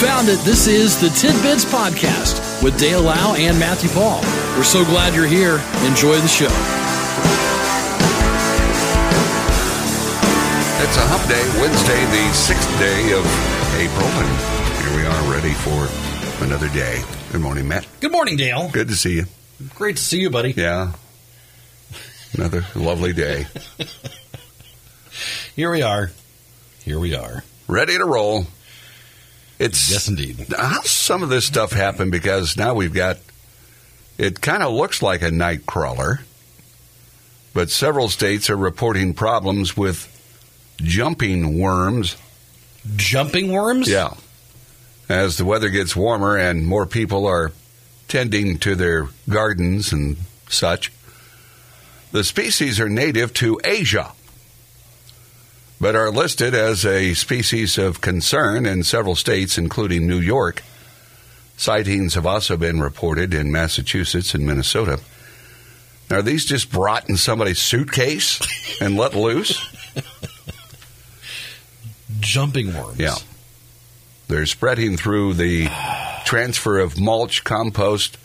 [0.00, 0.38] found it.
[0.46, 4.22] This is the Tidbits Podcast with Dale Lau and Matthew Paul.
[4.56, 5.60] We're so glad you're here.
[5.84, 6.48] Enjoy the show.
[10.80, 13.26] It's a hump day, Wednesday, the sixth day of
[13.76, 17.02] April, and here we are ready for another day.
[17.30, 17.86] Good morning, Matt.
[18.00, 18.70] Good morning, Dale.
[18.72, 19.24] Good to see you.
[19.74, 20.52] Great to see you, buddy.
[20.52, 20.92] Yeah.
[22.32, 23.48] Another lovely day.
[25.54, 26.10] Here we are.
[26.84, 27.44] Here we are.
[27.68, 28.46] Ready to roll.
[29.60, 30.46] It's Yes, indeed.
[30.56, 33.18] how some of this stuff happened because now we've got
[34.18, 36.20] it kind of looks like a night crawler,
[37.54, 40.08] but several states are reporting problems with
[40.78, 42.16] jumping worms.
[42.96, 43.88] Jumping worms?
[43.88, 44.14] Yeah.
[45.08, 47.52] As the weather gets warmer and more people are
[48.08, 50.16] tending to their gardens and
[50.48, 50.90] such,
[52.12, 54.12] the species are native to Asia,
[55.80, 60.62] but are listed as a species of concern in several states, including New York.
[61.56, 65.00] Sightings have also been reported in Massachusetts and Minnesota.
[66.10, 68.40] Are these just brought in somebody's suitcase
[68.80, 69.64] and let loose?
[72.20, 72.98] Jumping worms.
[72.98, 73.14] Yeah.
[74.28, 75.68] They're spreading through the
[76.24, 78.18] transfer of mulch, compost,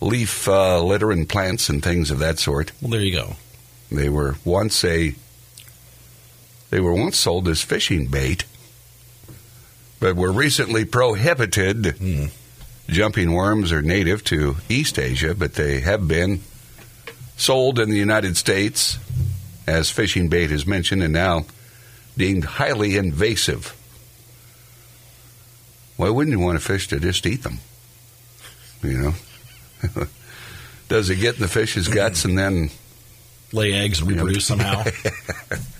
[0.00, 2.72] leaf uh, litter, and plants and things of that sort.
[2.80, 3.36] Well, there you go.
[3.90, 5.14] They were once a
[6.70, 8.44] they were once sold as fishing bait,
[10.00, 11.96] but were recently prohibited.
[11.98, 12.26] Hmm.
[12.88, 16.40] Jumping worms are native to East Asia, but they have been
[17.36, 18.98] sold in the United States
[19.66, 21.44] as fishing bait is mentioned, and now
[22.16, 23.74] deemed highly invasive.
[25.96, 27.58] Why wouldn't you want a fish to just eat them?
[28.82, 29.14] You know,
[30.88, 32.70] does it get in the fish's guts and then
[33.52, 34.84] Lay eggs and reproduce somehow.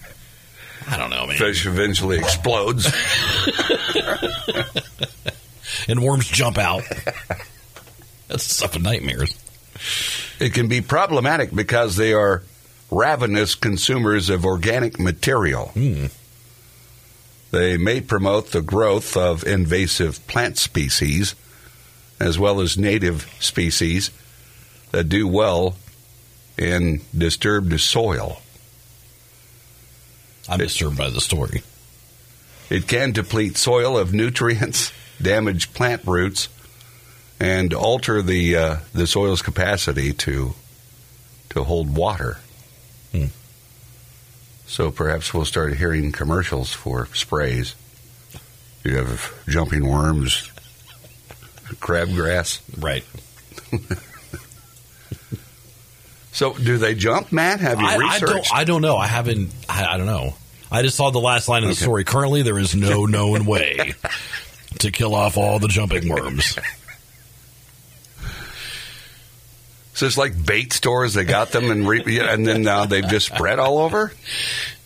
[0.88, 1.36] I don't know, man.
[1.36, 2.90] fish eventually explodes?
[5.86, 6.82] And worms jump out.
[8.28, 9.34] That's stuff of nightmares.
[10.38, 12.42] It can be problematic because they are
[12.90, 15.68] ravenous consumers of organic material.
[15.68, 16.06] Hmm.
[17.50, 21.34] They may promote the growth of invasive plant species
[22.20, 24.10] as well as native species
[24.90, 25.76] that do well
[26.58, 28.42] in disturbed soil.
[30.48, 31.62] I'm disturbed by the story.
[32.70, 34.92] It can deplete soil of nutrients,
[35.22, 36.48] damage plant roots,
[37.40, 40.54] and alter the uh, the soil's capacity to
[41.50, 42.38] to hold water.
[43.12, 43.26] Hmm.
[44.66, 47.74] So perhaps we'll start hearing commercials for sprays.
[48.84, 50.50] You have jumping worms,
[51.80, 52.60] crabgrass.
[52.76, 53.04] Right.
[56.38, 57.58] So do they jump, Matt?
[57.58, 58.32] Have you I, I researched?
[58.50, 58.54] don't.
[58.54, 58.96] I don't know.
[58.96, 59.50] I haven't.
[59.68, 60.34] I, I don't know.
[60.70, 61.82] I just saw the last line of the Okay.
[61.82, 62.04] story.
[62.04, 63.94] Currently, there is no known way
[64.78, 66.56] to kill off all the jumping worms.
[69.94, 71.14] so it's like bait stores.
[71.14, 74.12] They got them and re- and then now they've just spread all over.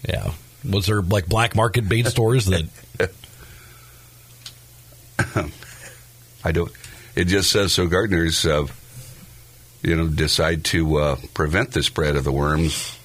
[0.08, 0.32] Yeah.
[0.66, 3.10] Was there like black market bait stores that?
[6.42, 6.72] I don't.
[7.14, 7.86] It just says so.
[7.88, 8.68] Gardeners, uh,
[9.82, 12.98] you know, decide to uh, prevent the spread of the worms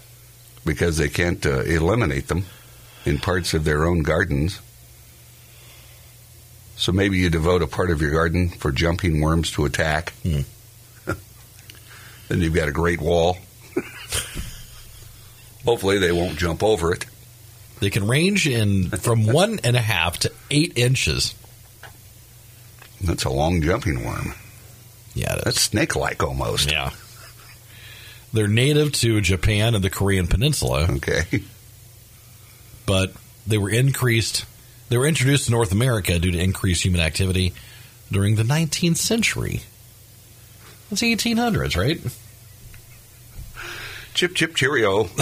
[0.65, 2.45] because they can't uh, eliminate them
[3.05, 4.59] in parts of their own gardens.
[6.75, 10.13] So maybe you devote a part of your garden for jumping worms to attack.
[10.21, 10.41] Hmm.
[12.27, 13.37] then you've got a great wall.
[15.65, 17.05] Hopefully, they won't jump over it.
[17.79, 21.33] They can range in from one and a half to eight inches.
[23.01, 24.33] That's a long jumping worm.
[25.17, 25.39] Yeah.
[25.43, 26.71] That's snake-like almost.
[26.71, 26.91] Yeah.
[28.33, 31.23] They're native to Japan and the Korean Peninsula, Okay.
[32.85, 33.13] but
[33.47, 34.45] they were increased.
[34.89, 37.53] They were introduced to North America due to increased human activity
[38.11, 39.61] during the 19th century.
[40.89, 41.99] That's the 1800s, right?
[44.13, 45.03] Chip, chip, cheerio.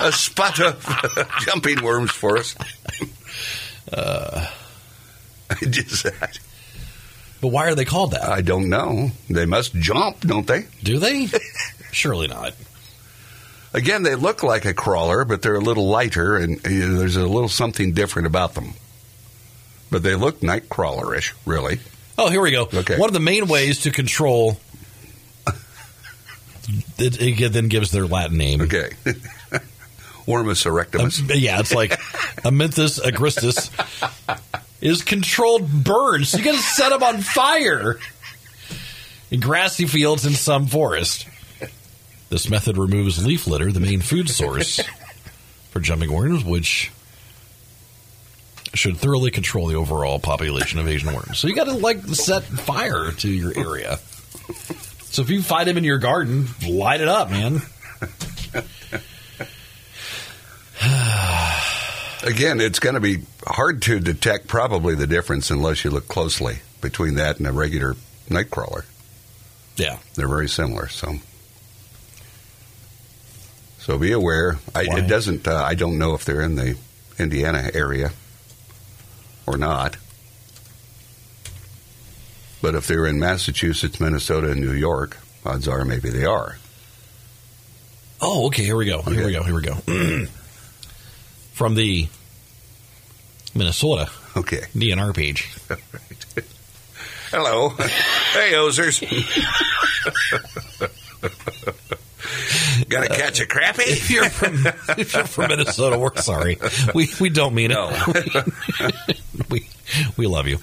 [0.00, 0.84] a spot of
[1.40, 2.54] jumping worms for us.
[3.92, 4.46] Uh.
[5.50, 6.04] I just,
[7.40, 8.28] But why are they called that?
[8.28, 9.10] I don't know.
[9.30, 10.66] They must jump, don't they?
[10.82, 11.28] Do they?
[11.92, 12.54] Surely not.
[13.74, 17.16] Again, they look like a crawler, but they're a little lighter, and you know, there's
[17.16, 18.72] a little something different about them.
[19.90, 21.80] But they look night crawlerish, really.
[22.16, 22.68] Oh, here we go.
[22.72, 22.98] Okay.
[22.98, 24.58] One of the main ways to control.
[26.98, 28.60] It, it then gives their Latin name.
[28.60, 28.90] Okay.
[30.26, 31.92] Wormus Um, yeah, it's like
[32.42, 33.70] Amynthas agrestis
[34.80, 36.34] is controlled burns.
[36.34, 37.98] You got to set them on fire
[39.30, 41.26] in grassy fields in some forest.
[42.28, 44.80] This method removes leaf litter, the main food source
[45.70, 46.92] for jumping worms, which
[48.74, 51.38] should thoroughly control the overall population of Asian worms.
[51.38, 53.98] So you got to like set fire to your area.
[55.10, 57.62] So if you find them in your garden, light it up, man.
[62.22, 66.58] Again, it's going to be hard to detect probably the difference unless you look closely
[66.80, 67.94] between that and a regular
[68.28, 68.84] nightcrawler.
[69.76, 69.98] Yeah.
[70.14, 71.16] They're very similar, so
[73.78, 74.58] so be aware.
[74.74, 75.46] I, it doesn't.
[75.46, 76.76] Uh, I don't know if they're in the
[77.18, 78.10] Indiana area
[79.46, 79.96] or not,
[82.60, 85.16] but if they're in Massachusetts, Minnesota, and New York,
[85.46, 86.58] odds are maybe they are.
[88.20, 88.64] Oh, okay.
[88.64, 89.02] Here we go.
[89.02, 89.42] Here we go.
[89.44, 90.26] Here we go.
[91.58, 92.06] From the
[93.52, 94.60] Minnesota Okay.
[94.76, 95.52] DNR page.
[97.32, 97.68] Hello.
[98.32, 99.00] hey, Ozers.
[102.88, 103.88] Gonna catch a crappie?
[103.88, 104.64] If you're from
[104.96, 106.58] if you're from Minnesota, we're sorry.
[106.94, 108.46] We we don't mean it.
[109.50, 109.68] We
[110.16, 110.58] we love you.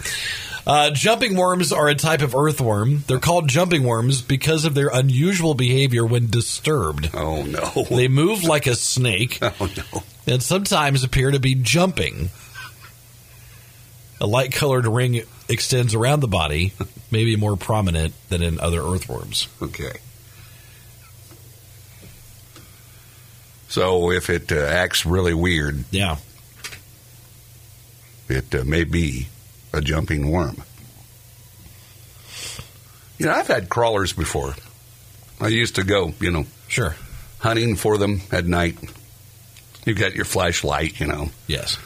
[0.66, 3.04] Uh, jumping worms are a type of earthworm.
[3.08, 7.10] They're called jumping worms because of their unusual behavior when disturbed.
[7.14, 7.84] Oh no.
[7.94, 10.04] They move like a snake Oh no.
[10.28, 12.30] And sometimes appear to be jumping.
[14.22, 16.74] A light colored ring extends around the body,
[17.12, 19.48] maybe more prominent than in other earthworms.
[19.62, 20.00] Okay.
[23.68, 26.18] So if it uh, acts really weird, Yeah.
[28.30, 29.28] it uh, may be
[29.74, 30.64] a jumping worm.
[33.18, 34.56] You know, I've had crawlers before.
[35.42, 36.96] I used to go, you know, Sure.
[37.40, 38.78] hunting for them at night.
[39.86, 41.30] You've got your flashlight, you know.
[41.48, 41.78] Yes.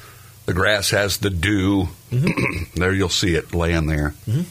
[0.46, 1.90] The grass has the dew.
[2.76, 4.14] there you'll see it laying there.
[4.28, 4.46] Mhm.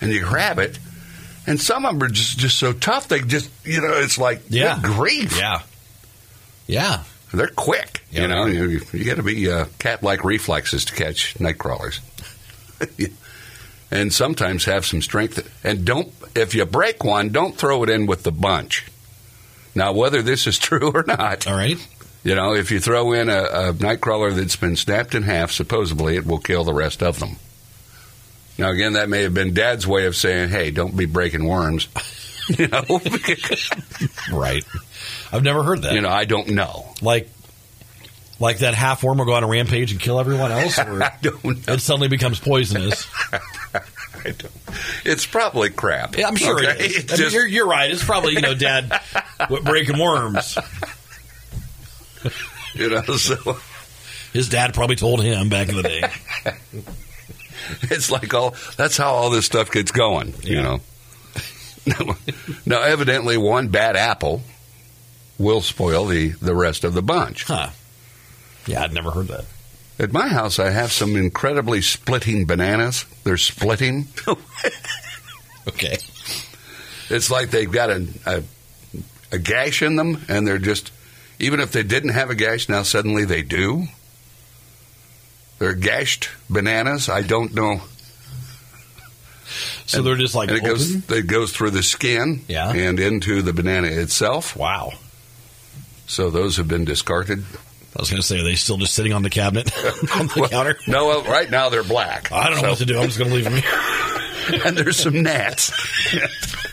[0.00, 0.78] And you grab it,
[1.46, 4.42] and some of them are just, just so tough, they just, you know, it's like,
[4.48, 4.78] Yeah.
[4.82, 5.36] grief.
[5.38, 5.60] Yeah.
[6.66, 7.02] Yeah.
[7.32, 8.02] They're quick.
[8.12, 11.98] Yeah, you know, you, you got to be uh, cat-like reflexes to catch night crawlers,
[13.90, 15.48] and sometimes have some strength.
[15.64, 18.86] And don't if you break one, don't throw it in with the bunch.
[19.74, 21.76] Now, whether this is true or not, All right.
[22.24, 25.52] You know, if you throw in a, a night crawler that's been snapped in half,
[25.52, 27.36] supposedly it will kill the rest of them.
[28.58, 31.88] Now, again, that may have been Dad's way of saying, "Hey, don't be breaking worms."
[32.58, 32.82] you know,
[34.32, 34.64] Right.
[35.32, 35.92] I've never heard that.
[35.94, 36.86] you know, I don't know.
[37.02, 37.28] like
[38.40, 41.12] like that half worm will go on a rampage and kill everyone else or I
[41.22, 41.74] don't know.
[41.74, 43.06] it suddenly becomes poisonous.
[43.32, 44.50] I don't.
[45.04, 46.16] It's probably crap.
[46.16, 46.84] Yeah, I'm sure Okay?
[46.84, 46.96] it is.
[47.04, 47.90] It's I mean, you're, you're right.
[47.90, 49.00] It's probably, you know, dad
[49.62, 50.56] breaking worms.
[52.74, 53.58] you know, so
[54.32, 56.02] His dad probably told him back in the day.
[57.82, 60.34] it's like all that's how all this stuff gets going.
[60.42, 60.80] You know.
[61.86, 62.16] now,
[62.66, 64.42] now, evidently, one bad apple
[65.38, 67.44] will spoil the the rest of the bunch.
[67.44, 67.70] Huh.
[68.66, 69.44] Yeah, I'd never heard that.
[69.98, 73.04] At my house, I have some incredibly splitting bananas.
[73.22, 74.08] They're splitting.
[75.66, 75.96] Okay.
[77.10, 78.42] It's like they've got a, a
[79.32, 80.92] a gash in them, and they're just
[81.38, 83.84] even if they didn't have a gash, now suddenly they do.
[85.58, 87.08] They're gashed bananas.
[87.08, 87.80] I don't know.
[89.86, 92.70] So they're just like and it goes it goes through the skin Yeah.
[92.72, 94.56] and into the banana itself.
[94.56, 94.92] Wow.
[96.06, 97.44] So those have been discarded.
[97.96, 99.70] I was going to say, are they still just sitting on the cabinet
[100.16, 100.76] on the Well, counter?
[100.88, 102.32] No, well, right now they're black.
[102.32, 102.98] I don't know what to do.
[102.98, 104.60] I'm just going to leave them here.
[104.66, 105.72] And there's some gnats.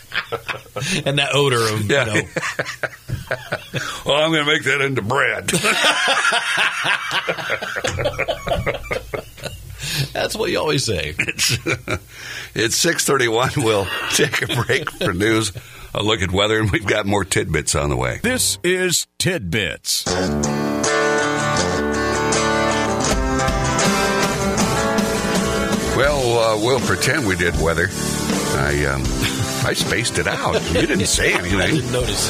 [1.06, 2.14] And that odor of, Yeah.
[2.14, 2.28] you know,
[4.06, 5.48] well, I'm going to make that into bread.
[10.14, 11.14] that's what you always say.
[11.18, 11.58] it's
[12.56, 13.52] it's six thirty one.
[13.58, 15.52] We'll take a break for news,
[15.94, 18.20] a look at weather, and we've got more tidbits on the way.
[18.24, 20.06] This is Tidbits.
[25.98, 27.88] Well, uh, we'll pretend we did weather.
[27.92, 29.04] I um,
[29.64, 30.54] I spaced it out.
[30.74, 31.60] You didn't say anything.
[31.62, 32.30] I didn't notice.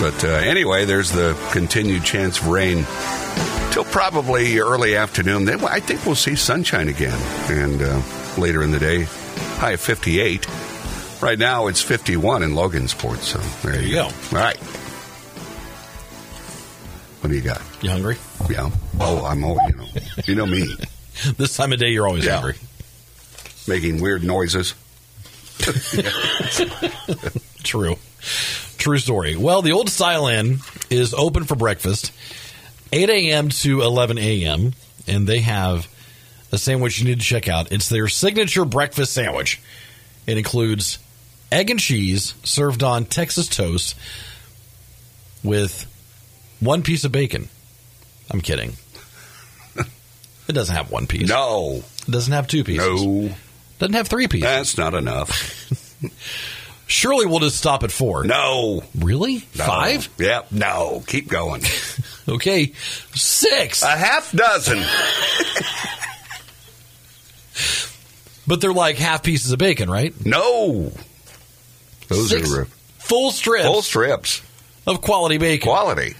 [0.00, 2.84] But uh, anyway, there's the continued chance of rain
[3.72, 5.44] till probably early afternoon.
[5.44, 7.18] Then I think we'll see sunshine again,
[7.50, 8.02] and uh,
[8.38, 9.02] later in the day,
[9.58, 10.46] high of 58.
[11.22, 13.18] Right now, it's 51 in Logansport.
[13.18, 14.04] So there, There you go.
[14.04, 14.58] All right.
[17.20, 17.62] What do you got?
[17.80, 18.16] You hungry?
[18.50, 18.70] Yeah.
[19.00, 19.86] Oh, I'm always, you know,
[20.26, 20.76] you know me,
[21.38, 22.34] This time of day, you're always Yeah.
[22.40, 22.54] hungry.
[23.66, 24.74] making weird noises.
[27.62, 27.96] True.
[28.78, 29.36] True story.
[29.36, 30.58] Well, the old Style Inn
[30.90, 32.12] is open for breakfast,
[32.92, 33.48] 8 a.m.
[33.50, 34.72] to 11 a.m.,
[35.06, 35.88] and they have
[36.52, 37.72] a sandwich you need to check out.
[37.72, 39.60] It's their signature breakfast sandwich.
[40.26, 40.98] It includes
[41.50, 43.94] egg and cheese served on Texas toast
[45.42, 45.86] with
[46.60, 47.48] one piece of bacon.
[48.30, 48.74] I'm kidding.
[50.48, 51.28] It doesn't have one piece.
[51.28, 53.04] No, It doesn't have two pieces.
[53.04, 53.30] no,
[53.78, 54.42] Doesn't have three pieces.
[54.48, 55.30] that's not enough.
[56.88, 58.24] Surely we'll just stop at four.
[58.24, 59.36] No, Really?
[59.56, 59.64] no.
[59.64, 60.08] Five?
[60.18, 61.02] Yep, no.
[61.06, 61.62] Keep going.
[62.28, 62.72] Okay.
[63.14, 63.84] Six.
[63.84, 64.82] A half dozen.
[68.48, 70.14] But they're like half pieces of bacon, right?
[70.24, 70.92] No,
[72.08, 72.64] those Six are
[72.98, 74.42] full strips full strips.
[74.86, 75.66] of quality bacon.
[75.68, 76.14] Quality.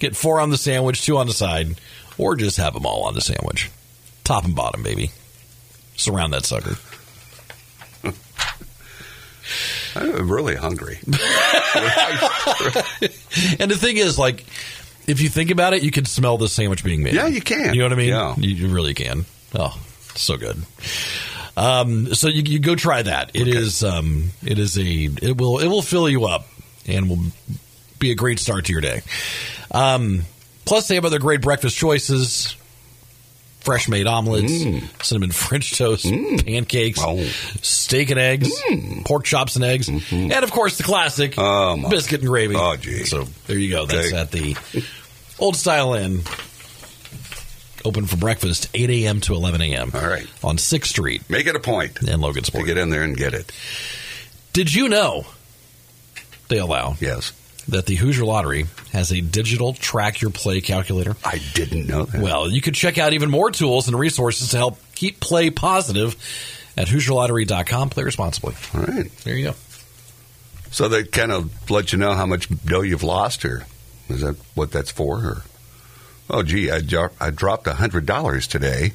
[0.00, 1.80] Get four on the sandwich, two on the side,
[2.18, 3.70] or just have them all on the sandwich.
[4.24, 5.10] Top and bottom, baby.
[6.02, 6.76] Surround that sucker.
[9.94, 10.98] I'm really hungry.
[13.58, 14.44] And the thing is, like,
[15.06, 17.14] if you think about it, you can smell the sandwich being made.
[17.14, 17.72] Yeah, you can.
[17.74, 18.08] You know what I mean?
[18.08, 18.34] Yeah.
[18.36, 19.24] You, you really can.
[19.54, 19.80] Oh,
[20.14, 20.56] so good.
[21.56, 23.30] Um, so you, you go try that.
[23.34, 26.46] It is um, it is a it will it will fill you up
[26.86, 27.22] and will
[27.98, 29.02] be a great start to your day.
[29.70, 30.22] Um,
[30.64, 32.56] plus, they have other great breakfast choices.
[33.62, 34.52] Fresh made omelets,
[35.06, 37.22] cinnamon French toast, pancakes, Mm.
[37.22, 37.58] Oh.
[37.62, 38.50] steak and eggs,
[39.04, 41.84] pork chops and eggs, and of course the classic Mm-hmm.
[41.84, 42.56] Oh, biscuit and gravy.
[42.56, 43.04] Oh, gee.
[43.04, 43.86] So there you go.
[43.86, 44.16] That's Okay.
[44.16, 44.56] at the
[45.38, 46.22] Old Style Inn.
[47.84, 49.20] Open for breakfast 8 a.m.
[49.22, 49.90] to 11 a.m.
[49.94, 50.26] All right.
[50.44, 53.50] On 6th Street Make it a point in to get in there and get it.
[54.52, 55.26] Did you know,
[56.48, 57.32] they allow, Yes.
[57.68, 61.16] That the Hoosier Lottery has a digital track your play calculator?
[61.24, 62.20] I didn't know that.
[62.20, 66.16] Well, you could check out even more tools and resources to help keep play positive
[66.76, 67.90] at HoosierLottery.com.
[67.90, 68.54] Play responsibly.
[68.74, 69.10] All right.
[69.24, 69.54] There you go.
[70.70, 73.66] So they kind of let you know how much dough you've lost, or
[74.08, 75.18] is that what that's for?
[75.18, 75.42] Or
[76.30, 78.92] oh, gee, I, dro- I dropped a hundred dollars today,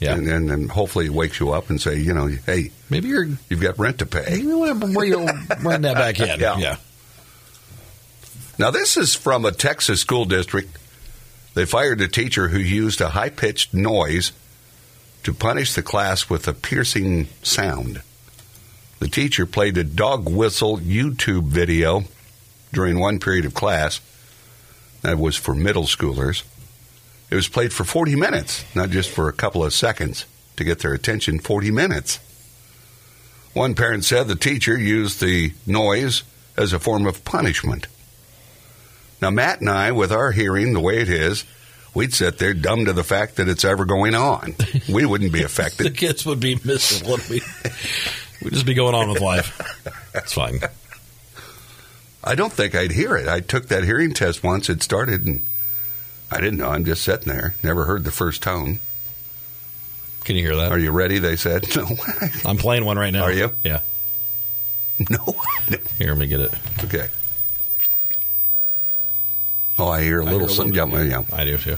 [0.00, 0.14] Yeah.
[0.14, 3.28] and then and hopefully it wakes you up and say, you know, hey, Maybe you're
[3.48, 4.24] you've got rent to pay.
[4.28, 5.24] maybe you want to reel,
[5.62, 6.40] run that back in.
[6.40, 6.58] Yeah.
[6.58, 6.76] yeah.
[8.56, 10.78] Now this is from a Texas school district.
[11.54, 14.32] They fired a teacher who used a high pitched noise
[15.24, 18.02] to punish the class with a piercing sound.
[19.00, 22.04] The teacher played a dog whistle YouTube video
[22.72, 24.00] during one period of class.
[25.02, 26.44] That was for middle schoolers.
[27.30, 30.78] It was played for 40 minutes, not just for a couple of seconds to get
[30.78, 32.20] their attention, 40 minutes.
[33.52, 36.22] One parent said the teacher used the noise
[36.56, 37.88] as a form of punishment.
[39.24, 41.46] Now, Matt and I, with our hearing the way it is,
[41.94, 44.54] we'd sit there dumb to the fact that it's ever going on.
[44.86, 45.86] We wouldn't be affected.
[45.86, 47.16] The kids would be miserable.
[47.30, 47.40] We
[48.42, 49.80] we'd just be going on with life.
[50.12, 50.58] That's fine.
[52.22, 53.26] I don't think I'd hear it.
[53.26, 54.68] I took that hearing test once.
[54.68, 55.40] It started, and
[56.30, 56.68] I didn't know.
[56.68, 57.54] I'm just sitting there.
[57.62, 58.78] Never heard the first tone.
[60.24, 60.70] Can you hear that?
[60.70, 61.18] Are you ready?
[61.18, 61.64] They said.
[61.74, 61.86] No.
[62.44, 63.22] I'm playing one right now.
[63.22, 63.52] Are you?
[63.62, 63.80] Yeah.
[65.08, 65.34] no.
[65.96, 66.52] Here, let me get it.
[66.84, 67.08] Okay.
[69.78, 70.74] Oh, I hear a I little hear something.
[70.74, 71.36] little Yeah, yeah.
[71.36, 71.76] I do too.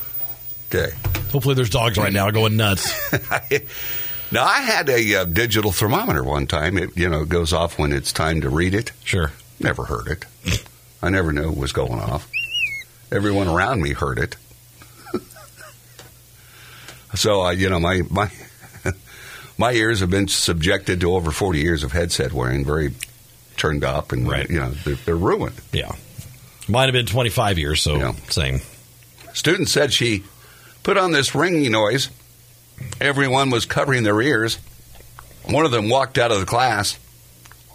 [0.72, 0.92] Okay.
[1.32, 2.92] Hopefully, there's dogs right now going nuts.
[4.32, 6.76] now, I had a uh, digital thermometer one time.
[6.78, 8.92] It, you know, goes off when it's time to read it.
[9.04, 9.32] Sure.
[9.60, 10.24] Never heard it.
[11.02, 12.28] I never knew it was going off.
[13.12, 14.36] Everyone around me heard it.
[17.14, 18.30] so, uh, you know, my my
[19.58, 22.92] my ears have been subjected to over forty years of headset wearing, very
[23.56, 24.48] turned up, and Right.
[24.50, 25.54] you know they're, they're ruined.
[25.72, 25.92] Yeah.
[26.68, 28.12] Might have been 25 years, so Yeah.
[28.28, 28.60] same.
[29.34, 30.24] Student said she
[30.82, 32.08] put on this ringing noise.
[33.00, 34.58] Everyone was covering their ears.
[35.44, 36.98] One of them walked out of the class.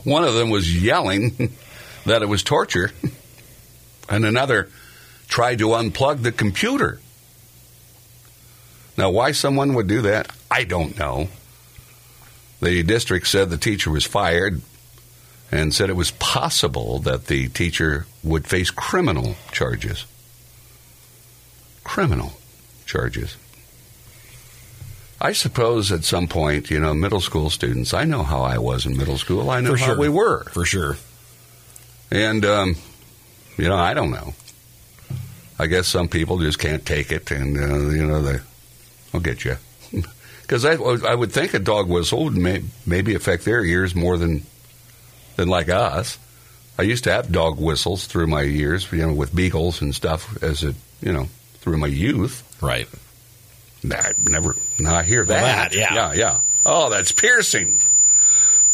[0.03, 1.55] One of them was yelling
[2.05, 2.91] that it was torture.
[4.09, 4.67] And another
[5.29, 6.99] tried to unplug the computer.
[8.97, 11.29] Now, why someone would do that, I don't know.
[12.61, 14.61] The district said the teacher was fired
[15.51, 20.05] and said it was possible that the teacher would face criminal charges
[21.83, 22.33] criminal
[22.85, 23.35] charges.
[25.19, 28.85] I suppose at some point, you know, middle school students, I know how I was
[28.85, 29.49] in middle school.
[29.49, 29.97] I know For how sure.
[29.99, 30.43] we were.
[30.45, 30.97] For sure.
[32.09, 32.75] And, um,
[33.57, 34.33] you know, I don't know.
[35.59, 38.39] I guess some people just can't take it, and, uh, you know, they,
[39.13, 39.57] I'll get you.
[40.41, 44.17] Because I, I would think a dog whistle would may, maybe affect their ears more
[44.17, 44.45] than,
[45.35, 46.17] than like us.
[46.79, 50.41] I used to have dog whistles through my years, you know, with beagles and stuff
[50.41, 52.57] as a, you know, through my youth.
[52.61, 52.87] Right.
[53.83, 54.55] Nah, never.
[54.79, 55.71] Now I hear that.
[55.71, 55.93] that, yeah.
[55.93, 56.39] yeah, yeah.
[56.65, 57.75] Oh, that's piercing.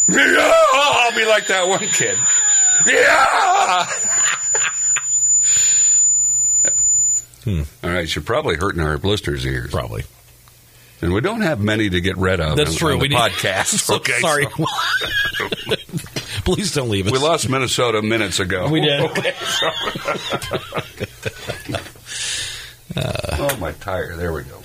[0.10, 2.18] Yeah, I'll be like that one kid.
[2.86, 3.86] Yeah.
[7.44, 7.62] Hmm.
[7.82, 10.04] All right, you're probably hurting our blisters' ears, Probably.
[11.02, 12.58] and we don't have many to get rid of.
[12.58, 12.94] That's on, true.
[12.96, 13.80] on we the need podcast.
[13.86, 14.48] So okay, sorry.
[14.52, 15.47] so
[16.48, 17.12] Please don't leave us.
[17.12, 18.70] we lost Minnesota minutes ago.
[18.70, 19.02] We did.
[19.12, 19.70] Okay, so-
[22.98, 24.16] oh, my tire.
[24.16, 24.62] There we go.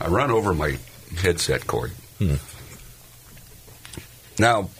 [0.00, 0.78] I run over my
[1.18, 1.90] headset cord.
[2.18, 2.34] Hmm.
[4.38, 4.70] Now,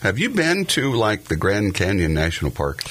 [0.00, 2.82] have you been to like the Grand Canyon National Park?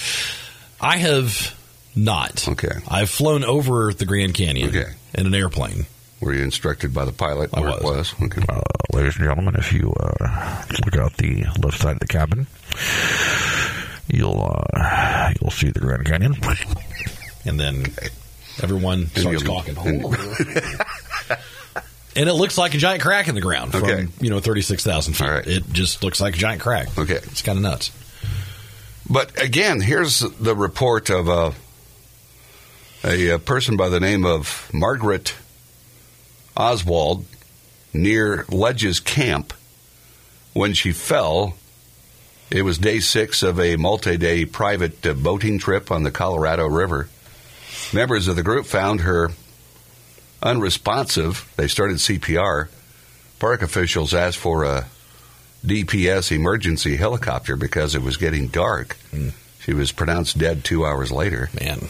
[0.80, 1.58] I have
[1.96, 2.48] not.
[2.48, 2.74] Okay.
[2.88, 4.92] I've flown over the Grand Canyon Okay.
[5.16, 5.88] in an airplane.
[6.24, 8.18] Were you instructed by the pilot I where it was.
[8.20, 8.32] was?
[8.32, 8.42] Okay.
[8.48, 8.62] Uh,
[8.94, 12.48] ladies and gentlemen, if you uh, look out the left side of the cabin,
[14.08, 14.42] you'll
[14.74, 16.36] uh, you'll see the Grand Canyon.
[17.46, 17.88] And then
[18.62, 19.76] everyone starts you- talking.
[19.78, 20.16] and-
[22.16, 24.08] and it looks like a giant crack in the ground from, Okay.
[24.22, 25.26] you know, 36,000 feet.
[25.28, 25.46] All right.
[25.48, 26.96] It just looks like a giant crack.
[26.98, 27.16] Okay.
[27.16, 27.92] It's kind of nuts.
[29.10, 31.54] But again, here's the report of a,
[33.04, 35.34] a, a person by the name of Margaret
[36.56, 37.26] Osswald
[37.94, 39.54] near Ledges Camp.
[40.54, 41.56] When she fell,
[42.52, 46.68] it was day six of a multi day private uh, boating trip on the Colorado
[46.68, 47.10] River.
[47.92, 49.32] Members of the group found her
[50.42, 51.52] unresponsive.
[51.58, 52.68] They started CPR.
[53.40, 54.86] Park officials asked for a
[55.66, 58.98] DPS emergency helicopter because it was getting dark.
[59.60, 61.50] She was pronounced dead two hours later.
[61.60, 61.88] Man.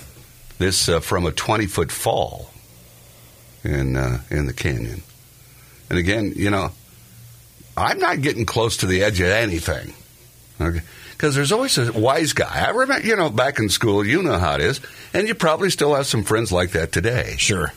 [0.60, 2.53] This uh, from a 20 foot fall
[3.64, 5.04] in uh, in the canyon.
[5.90, 6.72] And again, you know,
[7.78, 9.94] I'm not getting close to the edge of anything.
[10.60, 10.82] Okay.
[11.12, 12.66] Because there's always a wise guy.
[12.68, 14.82] I remember, you know, back in school, you know how it is,
[15.14, 17.36] and you probably still have some friends like that today.
[17.38, 17.72] Sure.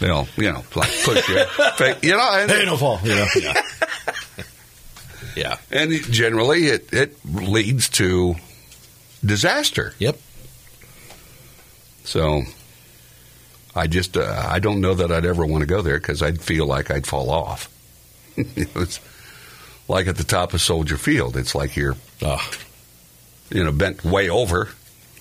[0.00, 1.44] You know, you know, like push you,
[1.76, 3.00] fake, you know, and, Hey, fall.
[3.02, 3.62] You know, yeah.
[5.36, 5.56] yeah.
[5.70, 8.36] and generally it it leads to
[9.24, 9.94] disaster.
[9.98, 10.18] Yep.
[12.04, 12.44] So
[13.78, 16.40] I just uh, I don't know that I'd ever want to go there because I'd
[16.40, 17.68] feel like I'd fall off.
[18.38, 19.00] Know, it's
[19.88, 21.36] like at the top of Soldier Field.
[21.36, 21.96] It's like you're
[23.50, 24.68] you know bent way over,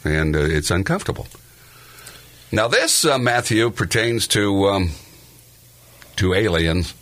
[0.03, 1.25] and uh, it's uncomfortable.
[2.51, 4.91] Now this uh, Matthew pertains to um,
[6.17, 6.93] to aliens.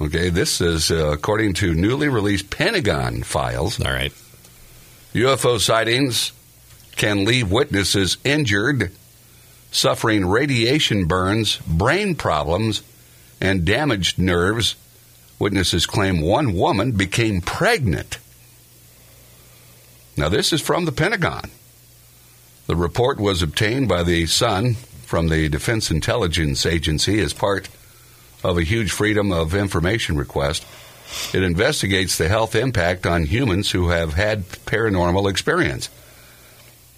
[0.00, 3.80] Okay, this is uh, according to newly released Pentagon files.
[3.80, 4.12] all right.
[5.14, 6.32] UFO sightings
[6.96, 8.92] can leave witnesses injured,
[9.76, 12.82] suffering radiation burns, brain problems,
[13.40, 14.74] and damaged nerves.
[15.38, 18.18] Witnesses claim one woman became pregnant.
[20.16, 21.50] Now, this is from the Pentagon.
[22.66, 27.68] The report was obtained by the Sun from the Defense Intelligence Agency as part
[28.42, 30.64] of a huge Freedom of Information request.
[31.34, 35.90] It investigates the health impact on humans who have had paranormal experience.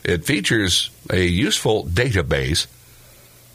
[0.09, 2.67] It features a useful database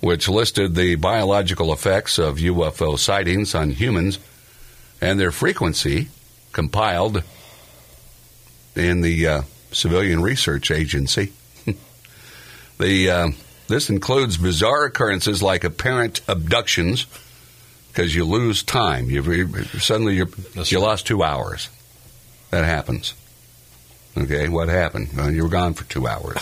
[0.02, 4.20] which listed the biological effects of UFO sightings on humans
[5.02, 6.10] and their frequency,
[6.52, 7.24] compiled
[8.76, 11.34] in the uh, Civilian Research Agency.
[12.78, 13.28] the uh,
[13.68, 17.08] this includes bizarre occurrences like apparent abductions,
[17.88, 19.10] because you lose time.
[19.10, 19.48] You
[19.80, 21.70] suddenly you you lost two hours.
[22.52, 23.16] That happens.
[24.18, 25.10] Okay, what happened?
[25.16, 26.38] Well, you were gone for two hours.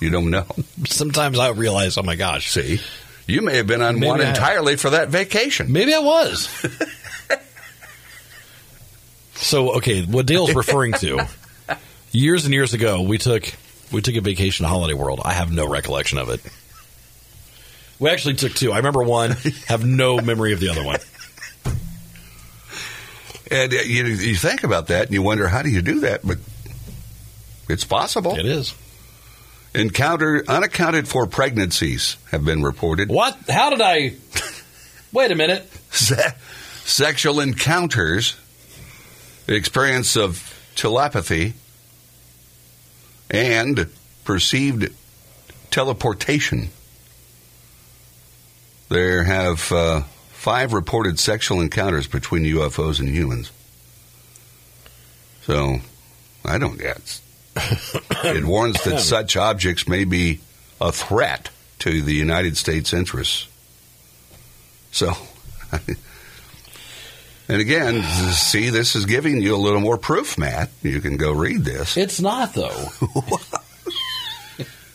[0.00, 0.46] You don't know.
[0.86, 2.80] Sometimes I realize, oh my gosh, See,
[3.26, 5.72] you may have been on Maybe one I entirely for that vacation.
[5.72, 6.48] maybe I was.
[9.34, 11.26] so, okay, what Dale's referring to,
[12.12, 13.52] years and years ago, we took
[13.92, 15.20] we took a vacation to Holiday World.
[15.24, 16.40] I have no recollection of it.
[17.98, 18.72] We actually took two.
[18.72, 19.32] I remember one,
[19.66, 20.98] have no memory of the other one.
[23.50, 26.20] And uh, you, you think about that and you wonder, how do you do that?
[26.24, 26.38] But
[27.70, 28.36] it's possible.
[28.36, 28.74] It is.
[29.74, 33.08] Encounter unaccounted for pregnancies have been reported.
[33.08, 33.38] What?
[33.48, 34.14] How did I?
[35.12, 35.70] Wait a minute.
[35.90, 36.34] Se-
[36.84, 38.36] sexual encounters,
[39.46, 41.54] experience of telepathy,
[43.30, 43.86] and
[44.24, 44.92] perceived
[45.70, 46.70] teleportation.
[48.88, 50.02] There have uh,
[50.32, 53.52] five reported sexual encounters between UFOs and humans.
[55.42, 55.78] So,
[56.44, 56.80] I don't.
[56.80, 57.20] Yeah, it's,
[58.24, 60.40] it warns that such objects may be
[60.80, 63.48] a threat to the United States interests.
[64.92, 65.12] So,
[67.48, 70.70] and again, see, this is giving you a little more proof, Matt.
[70.82, 71.96] You can go read this.
[71.96, 72.88] It's not though.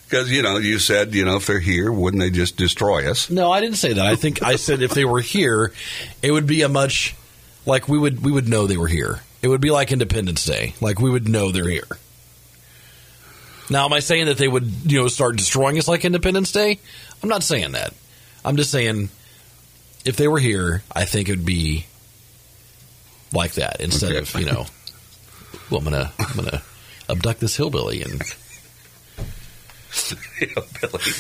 [0.06, 3.30] Because, you know, you said, you know, if they're here, wouldn't they just destroy us?
[3.32, 4.06] No, I didn't say that.
[4.06, 5.74] I think I said if they were here,
[6.22, 7.16] it would be a much
[7.66, 9.22] like we would we would know they were here.
[9.42, 10.76] It would be like Independence Day.
[10.80, 11.88] Like we would know they're here.
[13.70, 16.80] Now, am I saying that they would, you know, start destroying us like Independence Day?
[17.24, 17.94] I'm not saying that.
[18.44, 19.10] I'm just saying
[20.06, 21.86] if they were here, I think it would be
[23.34, 24.20] like that instead Okay.
[24.20, 24.66] of, you know,
[25.72, 26.62] well, I'm gonna I'm gonna
[27.10, 28.22] abduct this hillbilly and
[30.82, 31.04] Billy.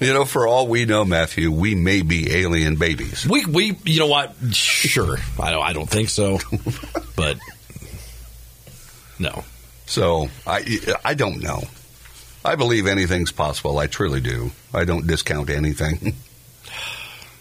[0.00, 3.26] You know, for all we know, Matthew, we may be alien babies.
[3.28, 4.34] We we you know what?
[4.52, 6.38] Sure, I don't I don't think so,
[7.16, 7.36] but
[9.18, 9.44] no.
[9.90, 11.64] So I, I don't know.
[12.44, 13.76] I believe anything's possible.
[13.80, 14.52] I truly do.
[14.72, 16.14] I don't discount anything.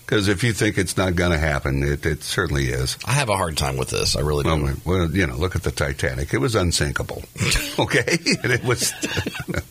[0.05, 2.97] Because if you think it's not going to happen, it, it certainly is.
[3.05, 4.15] I have a hard time with this.
[4.15, 4.49] I really do.
[4.49, 6.33] Well, well, you know, look at the Titanic.
[6.33, 7.21] It was unsinkable.
[7.79, 8.91] okay, and it was.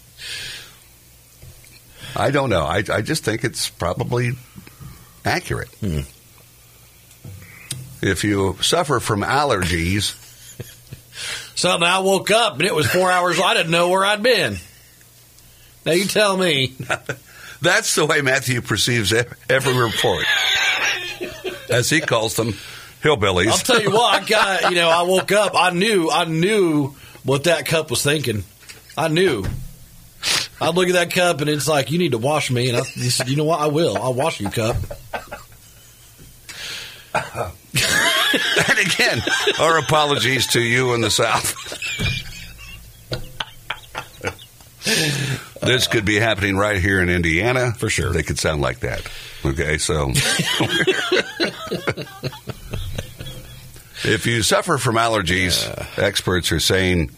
[2.14, 2.62] I don't know.
[2.62, 4.31] I, I just think it's probably
[5.25, 5.71] accurate.
[5.81, 6.03] Hmm.
[8.01, 10.14] If you suffer from allergies,
[11.59, 13.40] Something I woke up and it was four hours.
[13.40, 14.59] I didn't know where I'd been.
[15.85, 16.77] Now you tell me.
[17.61, 20.25] that's the way Matthew perceives every report,
[21.68, 22.55] as he calls them,
[23.03, 23.49] hillbillies.
[23.49, 24.23] I'll tell you what.
[24.23, 24.88] I got you know.
[24.88, 25.55] I woke up.
[25.57, 26.09] I knew.
[26.09, 26.94] I knew
[27.25, 28.44] what that cup was thinking.
[28.97, 29.44] I knew.
[30.61, 32.68] I'd look at that cup and it's like, you need to wash me.
[32.68, 33.59] And I he said, you know what?
[33.59, 33.99] I will.
[33.99, 34.77] I'll wash you, cup.
[38.69, 39.23] and again,
[39.61, 41.55] our apologies to you in the South.
[45.62, 47.73] this could be happening right here in Indiana.
[47.73, 48.12] For sure.
[48.12, 49.07] They could sound like that.
[49.45, 50.11] Okay, so.
[54.05, 57.11] if you suffer from allergies, experts are saying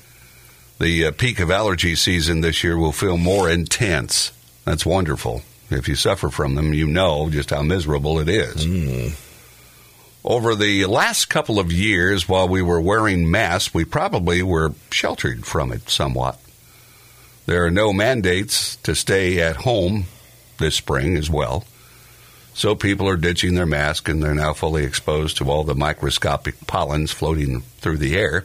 [0.79, 4.33] the uh, peak of allergy season this year will feel more intense.
[4.65, 5.43] That's wonderful.
[5.71, 8.67] If you suffer from them, you know just how miserable it is.
[10.25, 15.47] Over the last couple of years, while we were wearing masks, we probably were sheltered
[15.47, 16.39] from it somewhat.
[17.47, 20.05] There are no mandates to stay at home
[20.59, 21.65] this spring as well.
[22.53, 26.67] So people are ditching their mask and they're now fully exposed to all the microscopic
[26.67, 28.45] pollens floating through the air.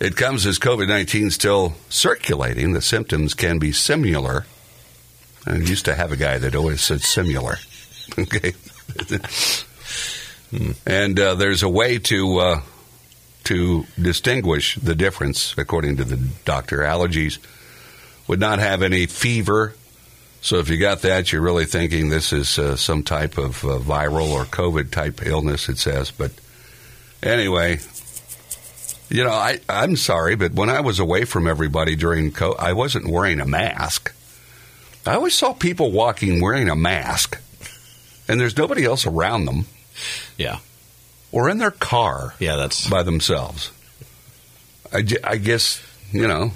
[0.00, 2.72] It comes as COVID 19 still circulating.
[2.72, 4.44] The symptoms can be similar.
[5.46, 7.56] I used to have a guy that always said similar.
[8.18, 8.52] Okay.
[10.86, 12.60] And uh, there's a way to uh,
[13.44, 16.78] to distinguish the difference, according to the doctor.
[16.78, 17.38] Allergies
[18.26, 19.74] would not have any fever,
[20.44, 23.78] so if you got that, you're really thinking this is uh, some type of uh,
[23.78, 25.70] viral or COVID type illness.
[25.70, 26.32] It says, but
[27.22, 27.78] anyway,
[29.08, 32.74] you know, I I'm sorry, but when I was away from everybody during COVID, I
[32.74, 34.14] wasn't wearing a mask.
[35.06, 37.40] I always saw people walking wearing a mask,
[38.28, 39.66] and there's nobody else around them
[40.38, 40.58] Yeah.
[41.32, 42.88] or in their car Yeah, that's.
[42.88, 43.70] by themselves.
[44.92, 46.52] I, j- I guess, you know,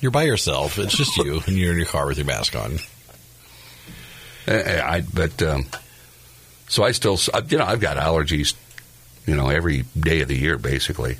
[0.00, 0.78] You're by yourself.
[0.78, 2.78] It's just you, and you're in your car with your mask on.
[4.46, 5.66] I, I but um,
[6.68, 8.54] so I still, uh, you know, I've got allergies,
[9.26, 11.16] you know, every day of the year basically.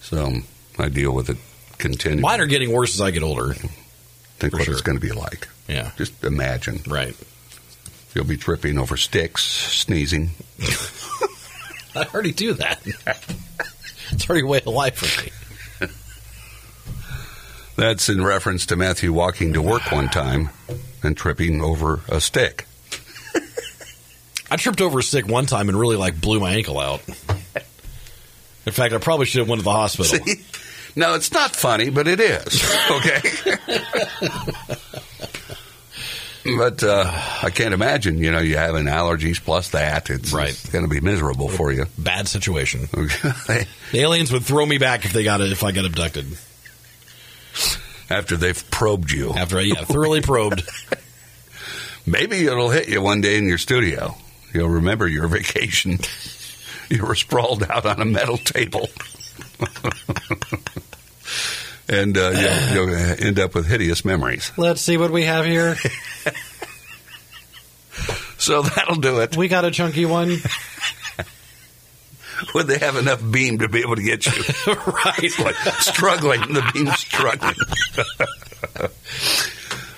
[0.00, 0.44] So um,
[0.78, 1.36] I deal with it
[1.78, 2.22] continually.
[2.22, 3.54] Mine are getting worse as I get older.
[3.54, 4.74] Think for what sure.
[4.74, 5.48] it's going to be like.
[5.68, 5.92] Yeah.
[5.96, 6.80] Just imagine.
[6.86, 7.16] Right.
[8.16, 10.30] You'll be tripping over sticks, sneezing.
[11.94, 12.80] I already do that.
[14.10, 15.90] it's already a way of life for me.
[17.76, 20.48] That's in reference to Matthew walking to work one time
[21.02, 22.66] and tripping over a stick.
[24.50, 27.06] I tripped over a stick one time and really like blew my ankle out.
[28.64, 30.24] In fact, I probably should have went to the hospital.
[30.24, 30.42] See?
[30.96, 32.64] No, it's not funny, but it is.
[32.90, 33.20] Okay.
[36.58, 37.04] but uh,
[37.42, 40.10] I can't imagine, you know, you having allergies plus that.
[40.10, 40.58] It's, Right.
[40.72, 41.86] going to be miserable for you.
[41.98, 42.88] Bad situation.
[43.92, 46.26] The aliens would throw me back if they got it if I got abducted.
[48.10, 49.32] After they've probed you.
[49.32, 50.62] After yeah, thoroughly probed.
[52.06, 54.16] Maybe it'll hit you one day in your studio.
[54.52, 55.98] You'll remember your vacation.
[56.88, 58.88] You were sprawled out on a metal table.
[61.88, 62.30] And uh,
[62.72, 64.52] you'll, you'll end up with hideous memories.
[64.56, 65.76] Let's see what we have here.
[68.38, 69.36] So that'll do it.
[69.36, 70.28] We got a chunky one.
[72.54, 74.32] Would they have enough beam to be able to get you?
[74.86, 75.38] right.
[75.38, 77.54] like struggling, the beam's struggling.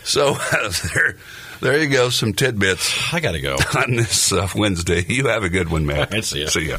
[0.05, 1.17] so uh, there,
[1.61, 3.57] there you go, some tidbits I gotta go.
[3.77, 5.05] on this uh, Wednesday.
[5.07, 6.15] You have a good one, Matt.
[6.15, 6.49] I'd see ya.
[6.49, 6.79] See ya.